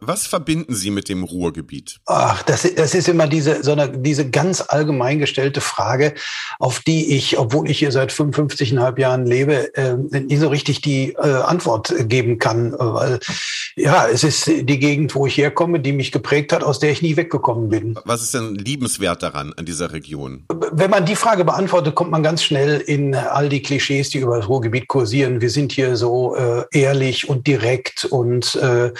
[0.00, 1.98] Was verbinden Sie mit dem Ruhrgebiet?
[2.06, 6.14] Ach, das, das ist immer diese, so eine, diese ganz allgemein gestellte Frage,
[6.60, 11.14] auf die ich, obwohl ich hier seit 55,5 Jahren lebe, äh, nie so richtig die
[11.14, 12.74] äh, Antwort geben kann.
[12.78, 13.18] Weil,
[13.74, 17.02] ja, es ist die Gegend, wo ich herkomme, die mich geprägt hat, aus der ich
[17.02, 17.98] nie weggekommen bin.
[18.04, 20.44] Was ist denn liebenswert daran, an dieser Region?
[20.70, 24.36] Wenn man die Frage beantwortet, kommt man ganz schnell in all die Klischees, die über
[24.36, 25.40] das Ruhrgebiet kursieren.
[25.40, 28.92] Wir sind hier so äh, ehrlich und direkt und äh,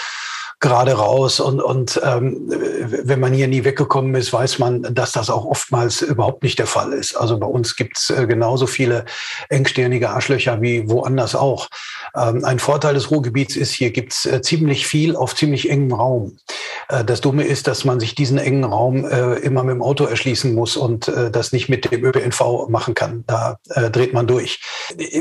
[0.61, 1.41] gerade raus.
[1.41, 2.53] Und, und ähm,
[3.05, 6.67] wenn man hier nie weggekommen ist, weiß man, dass das auch oftmals überhaupt nicht der
[6.67, 7.17] Fall ist.
[7.17, 9.05] Also bei uns gibt's äh, genauso viele
[9.49, 11.69] engstirnige Arschlöcher wie woanders auch.
[12.17, 16.39] Ähm, ein Vorteil des Ruhrgebiets ist, hier gibt's äh, ziemlich viel auf ziemlich engem Raum.
[16.89, 20.05] Äh, das Dumme ist, dass man sich diesen engen Raum äh, immer mit dem Auto
[20.05, 23.25] erschließen muss und das nicht mit dem ÖPNV machen kann.
[23.27, 24.61] Da dreht man durch.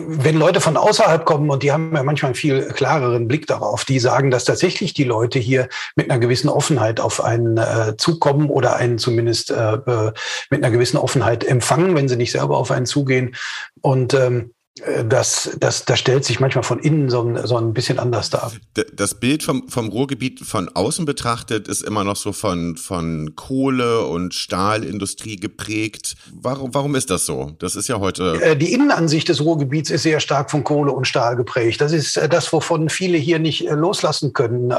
[0.07, 3.85] Wenn Leute von außerhalb kommen und die haben ja manchmal einen viel klareren Blick darauf,
[3.85, 7.97] die sagen, dass tatsächlich die Leute Leute hier mit einer gewissen Offenheit auf einen äh,
[7.97, 10.13] zukommen oder einen zumindest äh, äh,
[10.49, 13.35] mit einer gewissen Offenheit empfangen, wenn sie nicht selber auf einen zugehen.
[13.81, 14.56] Und ähm, äh,
[15.05, 18.51] das, das, das stellt sich manchmal von innen so ein, so ein bisschen anders dar.
[18.93, 24.05] Das Bild vom, vom Ruhrgebiet von außen betrachtet ist immer noch so von, von Kohle
[24.05, 26.15] und Stahlindustrie geprägt.
[26.33, 27.51] Warum, warum ist das so?
[27.59, 28.41] Das ist ja heute.
[28.41, 31.81] Äh, die Innenansicht des Ruhrgebiets ist sehr stark von Kohle und Stahl geprägt.
[31.81, 34.69] Das ist äh, das, wovon viele hier nicht loslassen können,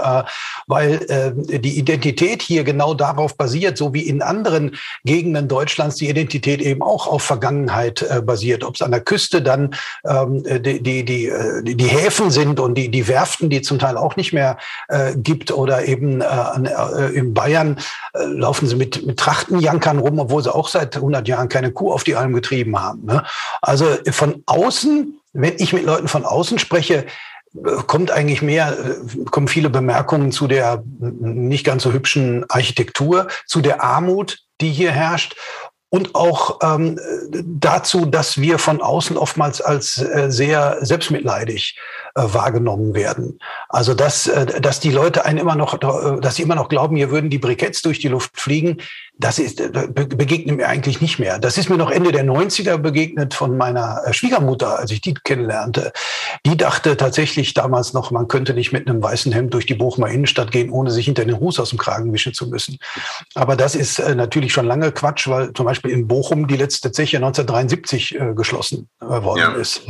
[0.66, 0.98] weil
[1.48, 6.82] die Identität hier genau darauf basiert, so wie in anderen Gegenden Deutschlands die Identität eben
[6.82, 8.64] auch auf Vergangenheit basiert.
[8.64, 12.74] Ob es an der Küste dann ähm, die, die, die, äh, die Häfen sind und
[12.74, 17.14] die, die Werften, die zum Teil auch nicht mehr äh, gibt oder eben äh, äh,
[17.14, 17.78] in Bayern
[18.14, 21.92] äh, laufen sie mit, mit Trachtenjankern rum, obwohl sie auch seit 100 Jahren keine Kuh
[21.92, 23.04] auf die Alm getrieben haben.
[23.04, 23.24] Ne?
[23.62, 27.06] Also von außen, wenn ich mit Leuten von außen spreche,
[27.54, 28.76] äh, kommt eigentlich mehr,
[29.30, 34.92] kommen viele Bemerkungen zu der nicht ganz so hübschen Architektur, zu der Armut, die hier
[34.92, 35.36] herrscht
[35.90, 36.98] und auch ähm,
[37.44, 41.78] dazu, dass wir von außen oftmals als äh, sehr selbstmitleidig
[42.14, 43.38] äh, wahrgenommen werden.
[43.70, 46.96] Also dass, äh, dass die Leute einen immer noch, äh, dass sie immer noch glauben,
[46.96, 48.78] hier würden die Briketts durch die Luft fliegen,
[49.14, 51.38] das ist, äh, begegnet mir eigentlich nicht mehr.
[51.38, 55.14] Das ist mir noch Ende der 90er begegnet von meiner äh, Schwiegermutter, als ich die
[55.14, 55.92] kennenlernte.
[56.44, 60.08] Die dachte tatsächlich damals noch, man könnte nicht mit einem weißen Hemd durch die Bochumer
[60.08, 62.78] Innenstadt gehen, ohne sich hinter den Ruß aus dem Kragen wischen zu müssen.
[63.34, 67.18] Aber das ist natürlich schon lange Quatsch, weil zum Beispiel in Bochum die letzte Zeche
[67.18, 69.52] 1973 äh, geschlossen äh, worden ja.
[69.52, 69.82] ist.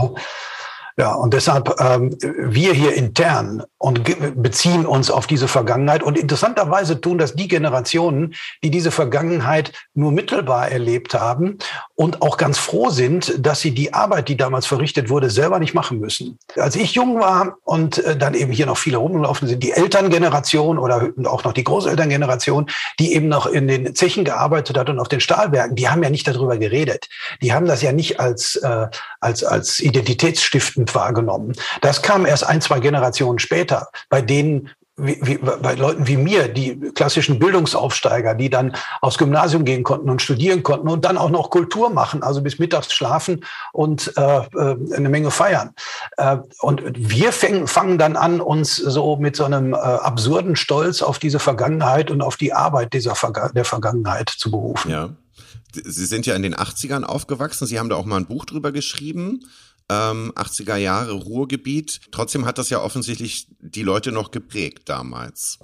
[0.98, 4.02] Ja, und deshalb ähm, wir hier intern und
[4.42, 6.02] beziehen uns auf diese Vergangenheit.
[6.02, 8.34] Und interessanterweise tun das die Generationen,
[8.64, 11.58] die diese Vergangenheit nur mittelbar erlebt haben
[11.94, 15.72] und auch ganz froh sind, dass sie die Arbeit, die damals verrichtet wurde, selber nicht
[15.72, 16.36] machen müssen.
[16.56, 20.78] Als ich jung war und äh, dann eben hier noch viele rumgelaufen sind, die Elterngeneration
[20.78, 22.66] oder auch noch die Großelterngeneration,
[22.98, 26.10] die eben noch in den Zechen gearbeitet hat und auf den Stahlwerken, die haben ja
[26.10, 27.08] nicht darüber geredet.
[27.40, 28.88] Die haben das ja nicht als, äh,
[29.20, 31.52] als, als identitätsstiftend negativ wahrgenommen.
[31.80, 34.70] Das kam erst ein, zwei Generationen später, bei denen
[35.00, 40.10] wie, wie, bei Leuten wie mir, die klassischen Bildungsaufsteiger, die dann aufs Gymnasium gehen konnten
[40.10, 44.20] und studieren konnten und dann auch noch Kultur machen, also bis mittags schlafen und äh,
[44.20, 45.70] äh eine Menge feiern.
[46.16, 51.00] Äh, und wir fäng, fangen dann an, uns so mit so einem äh, absurden Stolz
[51.00, 54.90] auf diese Vergangenheit und auf die Arbeit dieser Verga der Vergangenheit zu berufen.
[54.90, 55.10] Ja.
[55.72, 57.68] Sie sind ja in den 80ern aufgewachsen.
[57.68, 59.44] Sie haben da auch mal ein Buch drüber geschrieben
[59.90, 62.00] ähm, 80er Jahre Ruhrgebiet.
[62.12, 65.58] Trotzdem hat das ja offensichtlich die Leute noch geprägt damals.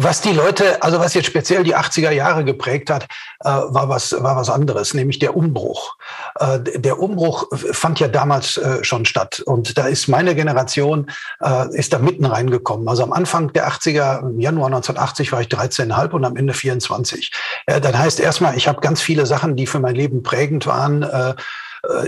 [0.00, 3.04] Was die Leute, also was jetzt speziell die 80er Jahre geprägt hat,
[3.40, 5.96] äh, war was war was anderes, nämlich der Umbruch.
[6.38, 11.74] Äh, der Umbruch fand ja damals äh, schon statt und da ist meine Generation äh,
[11.76, 12.88] ist da mitten reingekommen.
[12.88, 17.32] Also am Anfang der 80er, im Januar 1980 war ich 13,5 und am Ende 24.
[17.66, 21.02] Äh, dann heißt erstmal, ich habe ganz viele Sachen, die für mein Leben prägend waren,
[21.02, 21.34] äh,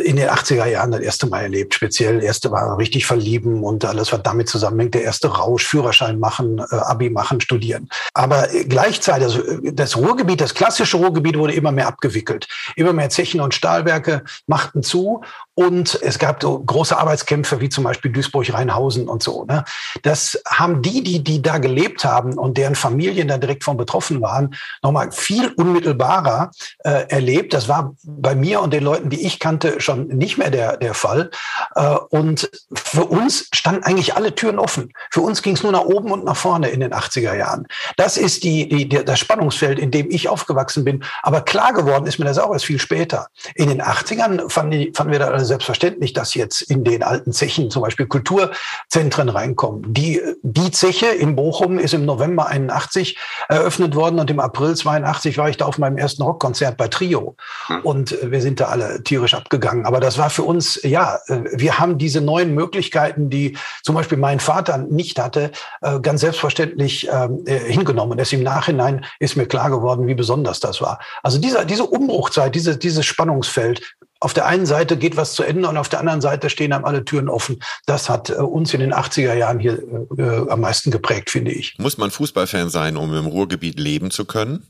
[0.05, 1.75] in den 80er Jahren das erste Mal erlebt.
[1.75, 4.95] Speziell erste Mal richtig verlieben und alles, was damit zusammenhängt.
[4.95, 7.89] Der erste Rausch, Führerschein machen, äh, Abi machen, studieren.
[8.15, 12.49] Aber gleichzeitig, also das Ruhrgebiet, das klassische Ruhrgebiet wurde immer mehr abgewickelt.
[12.77, 15.23] Immer mehr Zechen und Stahlwerke machten zu
[15.57, 19.47] und es gab so große Arbeitskämpfe wie zum Beispiel Duisburg-Rheinhausen und so.
[19.47, 19.65] Ne?
[20.03, 24.21] Das haben die, die, die da gelebt haben und deren Familien da direkt von betroffen
[24.21, 26.51] waren, nochmal viel unmittelbarer
[26.85, 27.55] äh, erlebt.
[27.55, 30.93] Das war bei mir und den Leuten, die ich kannte, schon nicht mehr der, der
[30.93, 31.31] Fall.
[31.75, 34.93] Äh, und für uns standen eigentlich alle Türen offen.
[35.11, 37.67] Für uns ging es nur nach oben und nach vorne in den 80er Jahren.
[37.97, 41.03] Das ist die, die, die, das Spannungsfeld, in dem ich aufgewachsen bin.
[41.23, 43.29] Aber klar geworden ist mir das auch erst viel später.
[43.55, 47.83] In den 80ern fanden, fanden wir da selbstverständlich, dass jetzt in den alten Zechen zum
[47.83, 49.93] Beispiel Kulturzentren reinkommen.
[49.93, 55.39] Die, die Zeche in Bochum ist im November 81 eröffnet worden und im April 82
[55.39, 57.37] war ich da auf meinem ersten Rockkonzert bei Trio.
[57.67, 57.81] Hm.
[57.83, 59.87] Und wir sind da alle tierisch abgegangen.
[59.87, 64.41] Aber das war für uns, ja, wir haben diese neuen Möglichkeiten, die zum Beispiel mein
[64.41, 65.51] Vater nicht hatte,
[65.83, 68.19] äh, ganz selbstverständlich ähm, äh, hingenommen.
[68.19, 70.99] Erst im Nachhinein ist mir klar geworden, wie besonders das war.
[71.23, 75.69] Also diese, diese Umbruchzeit, diese, dieses Spannungsfeld, auf der einen Seite geht was zu Ende
[75.69, 77.61] und auf der anderen Seite stehen einem alle Türen offen.
[77.87, 79.83] Das hat äh, uns in den 80er Jahren hier
[80.17, 81.77] äh, am meisten geprägt, finde ich.
[81.79, 84.67] Muss man Fußballfan sein, um im Ruhrgebiet leben zu können?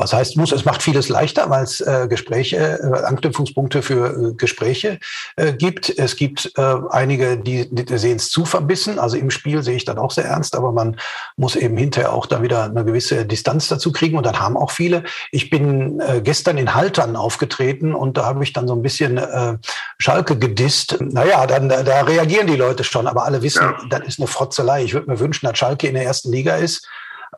[0.00, 0.52] Was heißt muss?
[0.52, 5.00] Es macht vieles leichter, weil es äh, Gespräche, äh, Anknüpfungspunkte für äh, Gespräche
[5.34, 5.98] äh, gibt.
[5.98, 9.00] Es gibt äh, einige, die, die sehen es zu verbissen.
[9.00, 11.00] Also im Spiel sehe ich dann auch sehr ernst, aber man
[11.36, 14.16] muss eben hinterher auch da wieder eine gewisse Distanz dazu kriegen.
[14.16, 15.02] Und dann haben auch viele.
[15.32, 19.18] Ich bin äh, gestern in Haltern aufgetreten und da habe ich dann so ein bisschen
[19.18, 19.58] äh,
[19.98, 20.98] Schalke gedisst.
[21.00, 23.76] Naja, dann da reagieren die Leute schon, aber alle wissen, ja.
[23.90, 24.84] das ist eine Frotzelei.
[24.84, 26.86] Ich würde mir wünschen, dass Schalke in der ersten Liga ist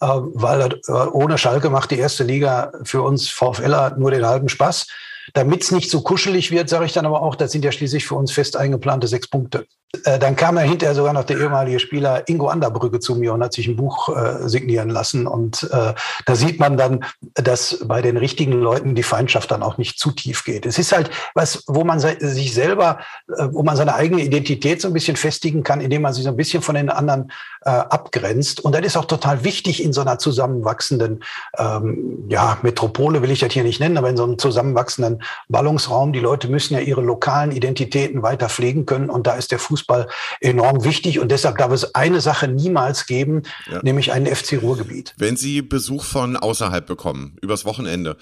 [0.06, 4.86] weil äh, ohne Schalke macht die erste Liga für uns VfLer nur den halben Spaß.
[5.34, 8.06] Damit es nicht so kuschelig wird, sage ich dann aber auch, das sind ja schließlich
[8.06, 9.66] für uns fest eingeplante sechs Punkte.
[10.04, 13.42] Äh, dann kam ja hinterher sogar noch der ehemalige Spieler Ingo Anderbrücke zu mir und
[13.42, 15.26] hat sich ein Buch äh, signieren lassen.
[15.26, 15.94] Und äh,
[16.26, 20.12] da sieht man dann, dass bei den richtigen Leuten die Feindschaft dann auch nicht zu
[20.12, 20.64] tief geht.
[20.64, 22.98] Es ist halt was, wo man sich selber,
[23.28, 26.30] äh, wo man seine eigene Identität so ein bisschen festigen kann, indem man sich so
[26.30, 27.32] ein bisschen von den anderen
[27.64, 28.60] äh, abgrenzt.
[28.60, 31.24] Und das ist auch total wichtig in so einer zusammenwachsenden,
[31.58, 36.12] ähm, ja, Metropole will ich das hier nicht nennen, aber in so einem zusammenwachsenden Ballungsraum.
[36.12, 39.10] Die Leute müssen ja ihre lokalen Identitäten weiter pflegen können.
[39.10, 40.08] Und da ist der Fuß Fußball
[40.40, 43.80] enorm wichtig und deshalb darf es eine Sache niemals geben, ja.
[43.82, 45.14] nämlich einen FC Ruhrgebiet.
[45.16, 48.16] Wenn Sie Besuch von außerhalb bekommen, übers Wochenende,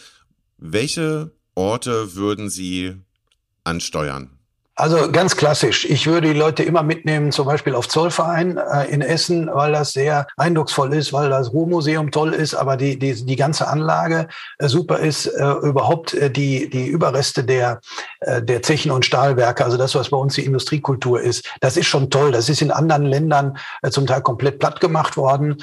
[0.57, 2.95] welche Orte würden Sie
[3.65, 4.38] ansteuern?
[4.79, 5.87] Also ganz klassisch.
[5.87, 9.93] Ich würde die Leute immer mitnehmen, zum Beispiel auf Zollverein äh, in Essen, weil das
[9.93, 14.69] sehr eindrucksvoll ist, weil das Ruhrmuseum toll ist, aber die, die, die ganze Anlage äh,
[14.69, 15.27] super ist.
[15.27, 17.81] Äh, überhaupt äh, die, die Überreste der,
[18.21, 21.89] äh, der Zechen und Stahlwerke, also das, was bei uns die Industriekultur ist, das ist
[21.89, 22.31] schon toll.
[22.31, 25.57] Das ist in anderen Ländern äh, zum Teil komplett platt gemacht worden.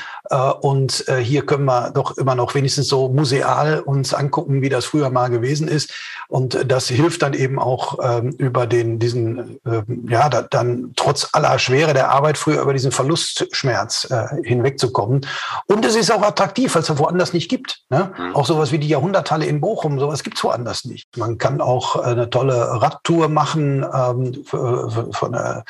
[0.62, 5.10] Und hier können wir doch immer noch wenigstens so museal uns angucken, wie das früher
[5.10, 5.94] mal gewesen ist.
[6.28, 11.30] Und das hilft dann eben auch ähm, über den diesen, äh, ja, da, dann trotz
[11.34, 15.22] aller Schwere der Arbeit früher über diesen Verlustschmerz äh, hinwegzukommen.
[15.68, 17.84] Und es ist auch attraktiv, weil es woanders nicht gibt.
[17.90, 18.12] Ne?
[18.18, 18.36] Mhm.
[18.36, 21.18] Auch sowas wie die Jahrhunderthalle in Bochum, sowas gibt's woanders nicht.
[21.18, 25.62] Man kann auch äh, eine tolle Radtour machen, ähm, von, äh,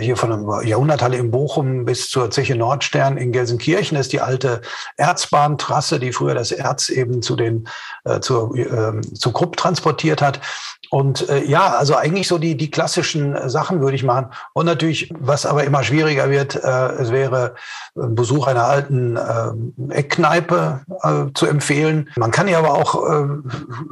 [0.00, 3.96] hier von der Jahrhunderthalle in Bochum bis zur Zeche Nordstern in Gelsenkirchen.
[3.96, 4.60] Das ist die alte
[4.96, 7.68] Erzbahntrasse, die früher das Erz eben zu den,
[8.04, 10.40] äh, zur, äh, zu Krupp transportiert hat.
[10.90, 14.26] Und äh, ja, also eigentlich so die, die klassischen äh, Sachen würde ich machen.
[14.52, 17.54] Und natürlich, was aber immer schwieriger wird, äh, es wäre
[17.96, 22.10] ein Besuch einer alten äh, Eckkneipe äh, zu empfehlen.
[22.16, 23.26] Man kann ja aber auch äh,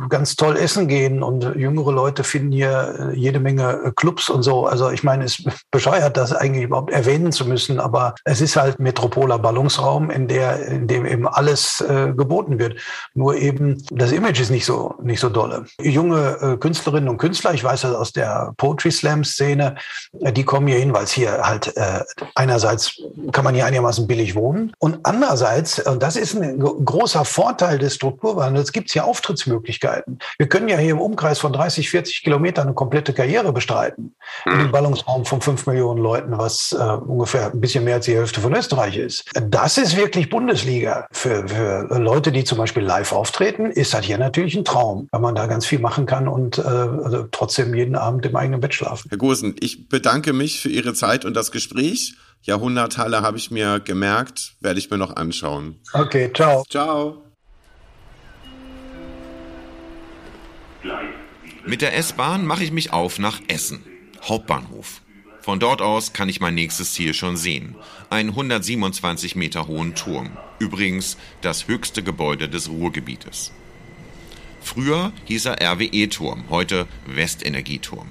[0.09, 4.43] ganz toll essen gehen und jüngere Leute finden hier äh, jede Menge äh, Clubs und
[4.43, 4.67] so.
[4.67, 8.79] Also ich meine, es bescheuert, das eigentlich überhaupt erwähnen zu müssen, aber es ist halt
[8.79, 12.77] metropoler Ballungsraum, in der, in dem eben alles äh, geboten wird.
[13.15, 15.65] Nur eben das Image ist nicht so, nicht so dolle.
[15.81, 19.77] Junge äh, Künstlerinnen und Künstler, ich weiß das aus der Poetry Slam Szene,
[20.21, 22.01] äh, die kommen hier hin, weil es hier halt äh,
[22.35, 23.01] einerseits
[23.33, 27.95] kann man hier einigermaßen billig wohnen und andererseits, und das ist ein großer Vorteil des
[27.95, 30.19] Strukturwandels, gibt es hier Auftrittsmöglichkeiten.
[30.39, 34.15] Wir können ja hier im Umkreis von 30, 40 Kilometern eine komplette Karriere bestreiten
[34.47, 34.73] in dem.
[34.73, 38.55] Ballungsraum von 5 Millionen Leuten, was äh, ungefähr ein bisschen mehr als die Hälfte von
[38.55, 39.25] Österreich ist.
[39.35, 41.07] Das ist wirklich Bundesliga.
[41.13, 45.21] Für, für Leute, die zum Beispiel live auftreten, ist das hier natürlich ein Traum, weil
[45.21, 48.75] man da ganz viel machen kann und äh, also trotzdem jeden Abend im eigenen Bett
[48.75, 49.09] schlafen.
[49.09, 52.15] Herr Gosen, ich bedanke mich für Ihre Zeit und das Gespräch.
[52.43, 55.81] Jahrhunderthalle habe ich mir gemerkt, werde ich mir noch anschauen.
[55.93, 56.65] Okay, ciao.
[56.69, 57.25] Ciao.
[61.67, 63.83] Mit der S-Bahn mache ich mich auf nach Essen,
[64.23, 65.01] Hauptbahnhof.
[65.41, 67.75] Von dort aus kann ich mein nächstes Ziel schon sehen.
[68.11, 70.37] Einen 127 Meter hohen Turm.
[70.59, 73.53] Übrigens das höchste Gebäude des Ruhrgebietes.
[74.63, 78.09] Früher hieß er RWE-Turm, heute Westenergieturm.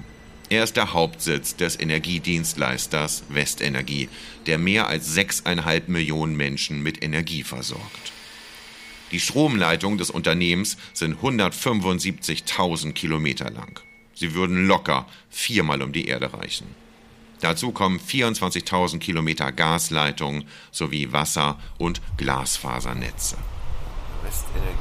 [0.54, 4.08] Er ist der Hauptsitz des Energiedienstleisters Westenergie,
[4.46, 8.12] der mehr als 6,5 Millionen Menschen mit Energie versorgt.
[9.10, 13.80] Die Stromleitungen des Unternehmens sind 175.000 Kilometer lang.
[14.14, 16.68] Sie würden locker viermal um die Erde reichen.
[17.40, 23.38] Dazu kommen 24.000 Kilometer Gasleitungen sowie Wasser- und Glasfasernetze.
[24.22, 24.76] Westenergie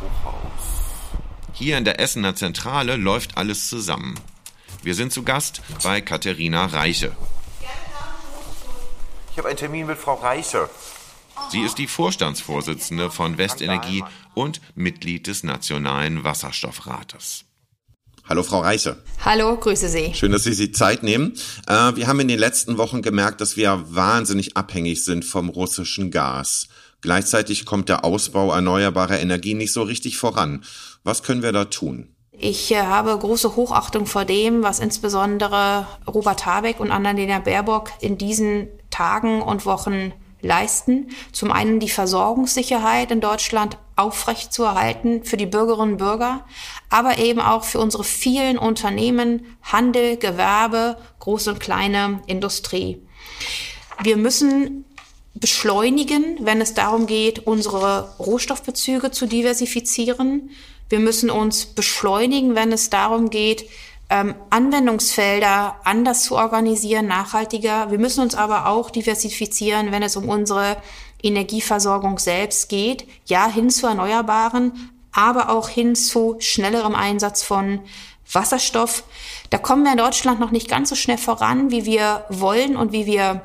[0.00, 0.78] Hochhaus.
[1.54, 4.14] Hier in der Essener Zentrale läuft alles zusammen.
[4.88, 7.12] Wir sind zu Gast bei Katharina Reiche.
[9.30, 10.70] Ich habe einen Termin mit Frau Reiche.
[11.50, 17.44] Sie ist die Vorstandsvorsitzende von Westenergie und Mitglied des Nationalen Wasserstoffrates.
[18.26, 19.04] Hallo, Frau Reiche.
[19.26, 20.14] Hallo, grüße Sie.
[20.14, 21.34] Schön, dass Sie sich Zeit nehmen.
[21.66, 26.10] Äh, wir haben in den letzten Wochen gemerkt, dass wir wahnsinnig abhängig sind vom russischen
[26.10, 26.68] Gas.
[27.02, 30.64] Gleichzeitig kommt der Ausbau erneuerbarer Energie nicht so richtig voran.
[31.04, 32.14] Was können wir da tun?
[32.40, 38.16] Ich äh, habe große Hochachtung vor dem, was insbesondere Robert Habeck und Annalena Baerbock in
[38.16, 41.08] diesen Tagen und Wochen leisten.
[41.32, 46.44] Zum einen die Versorgungssicherheit in Deutschland aufrechtzuerhalten für die Bürgerinnen und Bürger,
[46.90, 53.02] aber eben auch für unsere vielen Unternehmen, Handel, Gewerbe, große und kleine Industrie.
[54.00, 54.84] Wir müssen
[55.40, 60.50] beschleunigen, wenn es darum geht, unsere Rohstoffbezüge zu diversifizieren.
[60.88, 63.68] Wir müssen uns beschleunigen, wenn es darum geht,
[64.10, 67.90] ähm, Anwendungsfelder anders zu organisieren, nachhaltiger.
[67.90, 70.76] Wir müssen uns aber auch diversifizieren, wenn es um unsere
[71.22, 73.06] Energieversorgung selbst geht.
[73.26, 77.80] Ja, hin zu Erneuerbaren, aber auch hin zu schnellerem Einsatz von
[78.32, 79.04] Wasserstoff.
[79.50, 82.92] Da kommen wir in Deutschland noch nicht ganz so schnell voran, wie wir wollen und
[82.92, 83.42] wie wir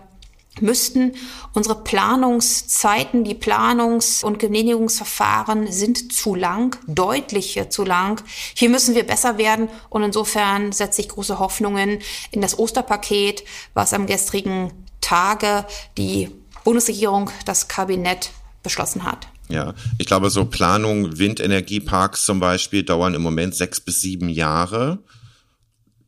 [0.61, 1.13] müssten.
[1.53, 8.23] Unsere Planungszeiten, die Planungs- und Genehmigungsverfahren sind zu lang, deutlich zu lang.
[8.55, 11.99] Hier müssen wir besser werden und insofern setze ich große Hoffnungen
[12.31, 15.65] in das Osterpaket, was am gestrigen Tage
[15.97, 16.29] die
[16.63, 19.27] Bundesregierung, das Kabinett beschlossen hat.
[19.49, 25.03] Ja, ich glaube, so Planung, Windenergieparks zum Beispiel dauern im Moment sechs bis sieben Jahre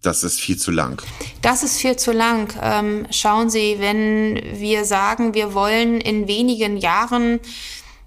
[0.05, 1.01] das ist viel zu lang.
[1.41, 2.53] Das ist viel zu lang.
[2.61, 7.39] Ähm, schauen Sie, wenn wir sagen, wir wollen in wenigen Jahren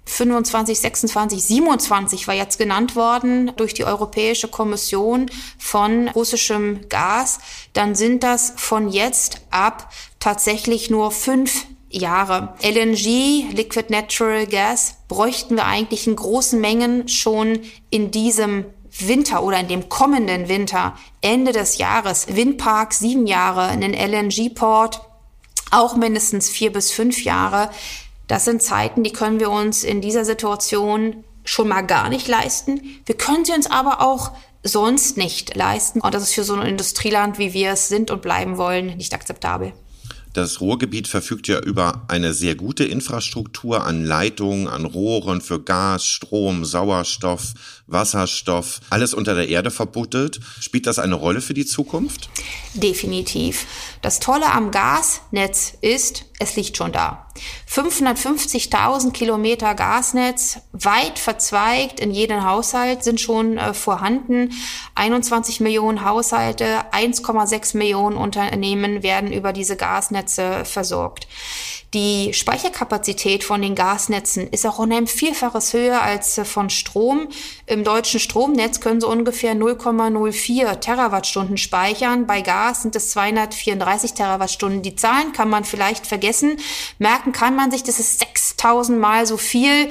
[0.09, 7.39] 25, 26, 27 war jetzt genannt worden durch die Europäische Kommission von russischem Gas,
[7.73, 12.55] dann sind das von jetzt ab tatsächlich nur fünf Jahre.
[12.61, 17.59] LNG, Liquid Natural Gas, bräuchten wir eigentlich in großen Mengen schon
[17.89, 18.65] in diesem
[19.07, 25.01] Winter oder in dem kommenden Winter, Ende des Jahres, Windpark sieben Jahre, einen LNG-Port
[25.71, 27.69] auch mindestens vier bis fünf Jahre.
[28.27, 32.81] Das sind Zeiten, die können wir uns in dieser Situation schon mal gar nicht leisten.
[33.05, 34.31] Wir können sie uns aber auch
[34.63, 36.01] sonst nicht leisten.
[36.01, 39.13] Und das ist für so ein Industrieland, wie wir es sind und bleiben wollen, nicht
[39.13, 39.73] akzeptabel.
[40.33, 46.05] Das Ruhrgebiet verfügt ja über eine sehr gute Infrastruktur an Leitungen, an Rohren für Gas,
[46.05, 47.53] Strom, Sauerstoff,
[47.91, 50.39] Wasserstoff, alles unter der Erde verbuddelt.
[50.59, 52.29] Spielt das eine Rolle für die Zukunft?
[52.73, 53.65] Definitiv.
[54.01, 57.27] Das Tolle am Gasnetz ist, es liegt schon da.
[57.69, 64.51] 550.000 Kilometer Gasnetz, weit verzweigt in jedem Haushalt, sind schon äh, vorhanden.
[64.95, 71.27] 21 Millionen Haushalte, 1,6 Millionen Unternehmen werden über diese Gasnetze versorgt.
[71.95, 77.29] Die Speicherkapazität von den Gasnetzen ist auch um ein Vielfaches höher als äh, von Strom.
[77.65, 82.27] Im deutschen Stromnetz können sie ungefähr 0,04 Terawattstunden speichern.
[82.27, 84.83] Bei Gas sind es 234 Terawattstunden.
[84.83, 86.57] Die Zahlen kann man vielleicht vergessen.
[86.99, 89.89] Merken kann man sich, das ist 6000 Mal so viel.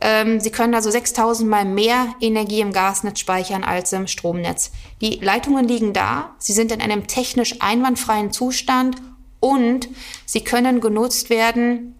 [0.00, 4.70] Ähm, sie können also 6000 Mal mehr Energie im Gasnetz speichern als im Stromnetz.
[5.00, 6.36] Die Leitungen liegen da.
[6.38, 8.96] Sie sind in einem technisch einwandfreien Zustand
[9.42, 9.88] und
[10.24, 11.98] sie können genutzt werden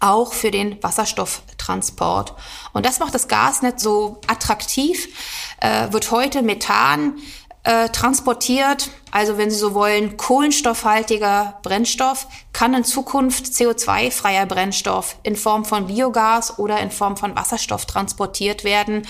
[0.00, 2.34] auch für den Wasserstofftransport.
[2.72, 5.08] Und das macht das Gasnetz so attraktiv,
[5.60, 7.18] äh, wird heute Methan
[7.64, 15.34] äh, transportiert, also wenn Sie so wollen, kohlenstoffhaltiger Brennstoff, kann in Zukunft CO2-freier Brennstoff in
[15.36, 19.06] Form von Biogas oder in Form von Wasserstoff transportiert werden,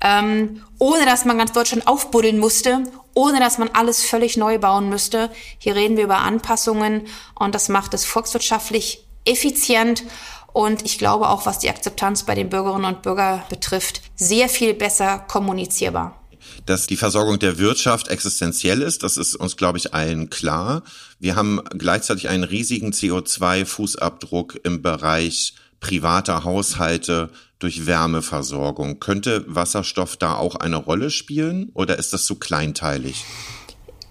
[0.00, 2.82] ähm, ohne dass man ganz Deutschland aufbuddeln musste,
[3.14, 5.30] ohne dass man alles völlig neu bauen müsste.
[5.58, 10.04] Hier reden wir über Anpassungen und das macht es volkswirtschaftlich effizient
[10.52, 14.74] und ich glaube auch, was die Akzeptanz bei den Bürgerinnen und Bürgern betrifft, sehr viel
[14.74, 16.18] besser kommunizierbar.
[16.66, 20.82] Dass die Versorgung der Wirtschaft existenziell ist, das ist uns, glaube ich, allen klar.
[21.18, 27.30] Wir haben gleichzeitig einen riesigen CO2-Fußabdruck im Bereich privater Haushalte
[27.62, 29.00] durch Wärmeversorgung.
[29.00, 33.24] Könnte Wasserstoff da auch eine Rolle spielen oder ist das zu kleinteilig?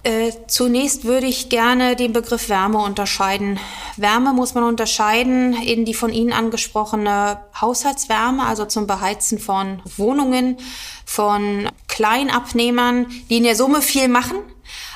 [0.04, 3.60] Äh, zunächst würde ich gerne den Begriff Wärme unterscheiden.
[3.98, 10.58] Wärme muss man unterscheiden in die von Ihnen angesprochene Haushaltswärme, also zum Beheizen von Wohnungen,
[11.06, 14.38] von Kleinabnehmern, die in der Summe viel machen,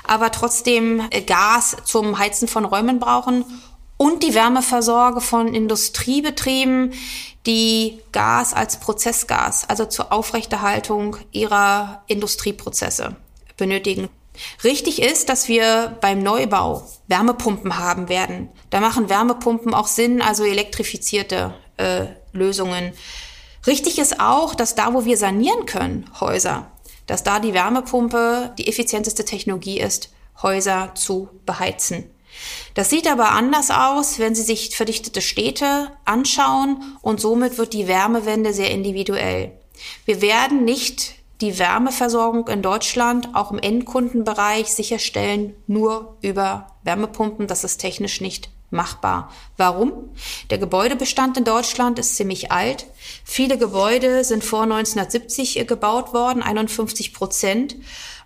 [0.07, 3.45] aber trotzdem äh, Gas zum Heizen von Räumen brauchen
[3.97, 6.93] und die Wärmeversorge von Industriebetrieben,
[7.45, 13.15] die Gas als Prozessgas, also zur Aufrechterhaltung ihrer Industrieprozesse
[13.57, 14.09] benötigen.
[14.63, 18.49] Richtig ist, dass wir beim Neubau Wärmepumpen haben werden.
[18.69, 22.93] Da machen Wärmepumpen auch Sinn, also elektrifizierte äh, Lösungen.
[23.65, 26.71] Richtig ist auch, dass da, wo wir sanieren können, Häuser,
[27.07, 30.09] dass da die Wärmepumpe die effizienteste Technologie ist,
[30.41, 32.09] Häuser zu beheizen.
[32.73, 37.87] Das sieht aber anders aus, wenn Sie sich verdichtete Städte anschauen und somit wird die
[37.87, 39.51] Wärmewende sehr individuell.
[40.05, 47.47] Wir werden nicht die Wärmeversorgung in Deutschland auch im Endkundenbereich sicherstellen, nur über Wärmepumpen.
[47.47, 49.31] Das ist technisch nicht machbar.
[49.57, 50.09] Warum?
[50.49, 52.87] Der Gebäudebestand in Deutschland ist ziemlich alt.
[53.23, 57.75] Viele Gebäude sind vor 1970 gebaut worden, 51 Prozent.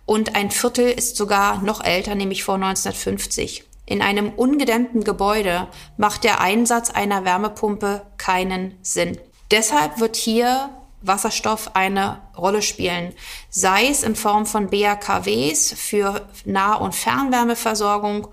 [0.05, 3.63] Und ein Viertel ist sogar noch älter, nämlich vor 1950.
[3.89, 5.67] In einem ungedämmten Gebäude
[5.97, 9.17] macht der Einsatz einer Wärmepumpe keinen Sinn.
[9.49, 10.69] Deshalb wird hier
[11.01, 13.13] Wasserstoff eine Rolle spielen,
[13.49, 18.27] sei es in Form von BAKWs für Nah- und Fernwärmeversorgung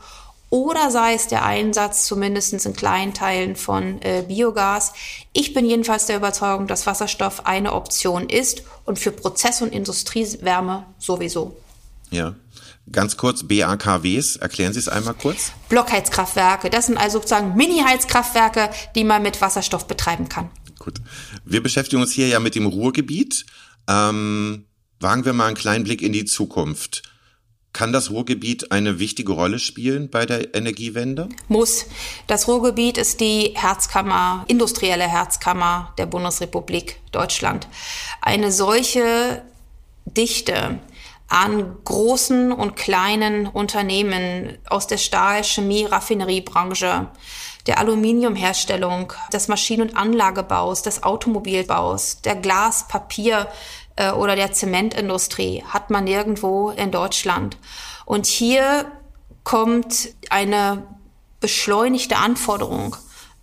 [0.50, 4.92] oder sei es der Einsatz zumindest in kleinen Teilen von äh, Biogas.
[5.32, 10.84] Ich bin jedenfalls der Überzeugung, dass Wasserstoff eine Option ist und für Prozess- und Industriewärme
[10.98, 11.56] sowieso.
[12.10, 12.34] Ja.
[12.90, 15.52] Ganz kurz, BAKWs, erklären Sie es einmal kurz?
[15.68, 20.50] Blockheizkraftwerke, das sind also sozusagen Mini-Heizkraftwerke, die man mit Wasserstoff betreiben kann.
[20.78, 21.00] Gut.
[21.44, 23.44] Wir beschäftigen uns hier ja mit dem Ruhrgebiet.
[23.88, 24.66] Ähm,
[25.00, 27.02] wagen wir mal einen kleinen Blick in die Zukunft.
[27.72, 31.28] Kann das Ruhrgebiet eine wichtige Rolle spielen bei der Energiewende?
[31.48, 31.86] Muss.
[32.26, 37.68] Das Ruhrgebiet ist die Herzkammer, industrielle Herzkammer der Bundesrepublik Deutschland.
[38.22, 39.42] Eine solche
[40.06, 40.78] Dichte
[41.28, 47.08] an großen und kleinen Unternehmen aus der Stahl-, Chemie-, Raffineriebranche,
[47.66, 53.48] der Aluminiumherstellung, des Maschinen- und Anlagebaus, des Automobilbaus, der Glas-, Papier-
[53.96, 57.56] äh, oder der Zementindustrie hat man nirgendwo in Deutschland.
[58.04, 58.86] Und hier
[59.42, 60.86] kommt eine
[61.40, 62.96] beschleunigte Anforderung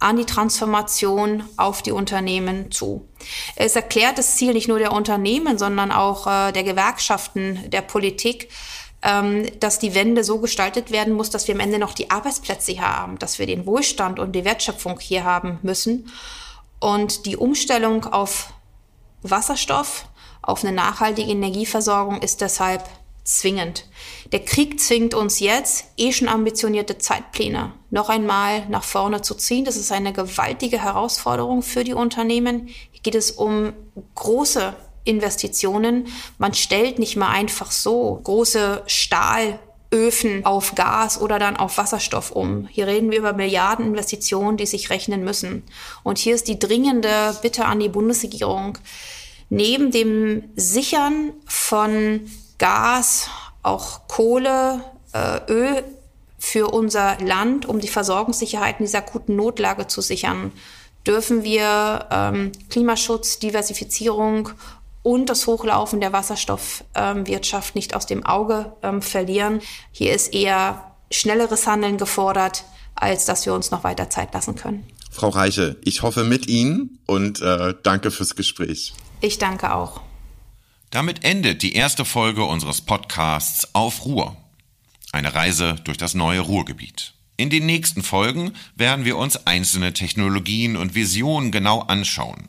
[0.04, 3.08] an die Transformation auf die Unternehmen zu.
[3.56, 8.50] Es erklärt das Ziel nicht nur der Unternehmen, sondern auch äh, der Gewerkschaften, der Politik,
[9.02, 12.74] ähm, dass die Wende so gestaltet werden muss, dass wir am Ende noch die Arbeitsplätze
[12.74, 16.12] hier haben, dass wir den Wohlstand und die Wertschöpfung hier haben müssen.
[16.80, 18.54] Und die Umstellung auf
[19.22, 20.06] Wasserstoff,
[20.42, 22.84] auf eine nachhaltige Energieversorgung ist deshalb
[23.24, 23.86] zwingend.
[24.32, 29.66] Der Krieg zwingt uns jetzt, eh schon ambitionierte Zeitpläne noch einmal nach vorne zu ziehen.
[29.66, 32.68] Das ist eine gewaltige Herausforderung für die Unternehmen.
[32.68, 33.74] Hier geht es um
[34.16, 36.08] große Investitionen.
[36.38, 42.68] Man stellt nicht mal einfach so große Stahlöfen auf Gas oder dann auf Wasserstoff um.
[42.68, 45.64] Hier reden wir über Milliardeninvestitionen, die sich rechnen müssen.
[46.04, 48.78] Und hier ist die dringende Bitte an die Bundesregierung,
[49.50, 52.22] neben dem Sichern von
[52.58, 53.30] Gas,
[53.62, 54.84] auch Kohle,
[55.14, 55.84] äh, Öl
[56.38, 60.52] für unser Land, um die Versorgungssicherheit in dieser akuten Notlage zu sichern,
[61.08, 64.50] dürfen wir ähm, Klimaschutz, Diversifizierung
[65.04, 69.62] und das Hochlaufen der Wasserstoffwirtschaft ähm, nicht aus dem Auge ähm, verlieren.
[69.92, 72.64] Hier ist eher schnelleres Handeln gefordert,
[72.96, 74.88] als dass wir uns noch weiter Zeit lassen können.
[75.12, 78.94] Frau Reiche, ich hoffe mit Ihnen und äh, danke fürs Gespräch.
[79.22, 80.02] Ich danke auch.
[80.94, 84.38] Damit endet die erste Folge unseres Podcasts Auf Ruhr.
[85.12, 87.16] Eine Reise durch das neue Ruhrgebiet.
[87.36, 92.48] In den nächsten Folgen werden wir uns einzelne Technologien und Visionen genau anschauen.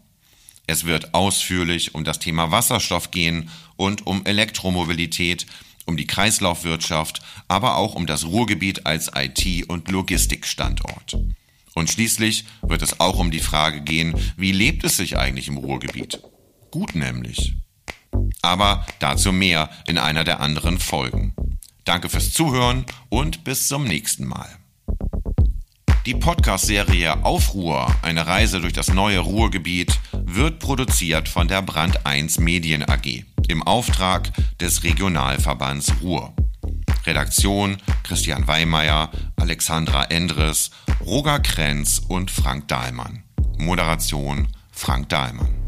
[0.66, 5.46] Es wird ausführlich um das Thema Wasserstoff gehen und um Elektromobilität,
[5.86, 11.16] um die Kreislaufwirtschaft, aber auch um das Ruhrgebiet als IT- und Logistikstandort.
[11.74, 15.56] Und schließlich wird es auch um die Frage gehen, wie lebt es sich eigentlich im
[15.56, 16.20] Ruhrgebiet?
[16.70, 17.54] Gut nämlich.
[18.44, 21.34] Aber dazu mehr in einer der anderen Folgen.
[21.84, 24.48] Danke fürs Zuhören und bis zum nächsten Mal.
[26.04, 32.38] Die Podcast-Serie Aufruhr, eine Reise durch das neue Ruhrgebiet, wird produziert von der Brand 1
[32.38, 33.24] Medien AG.
[33.48, 34.30] im Auftrag
[34.60, 36.34] des Regionalverbands Ruhr.
[37.06, 40.70] Redaktion Christian Weimeyer, Alexandra Endres,
[41.00, 43.22] Roger Krenz und Frank Dahlmann.
[43.56, 45.63] Moderation Frank Dahlmann.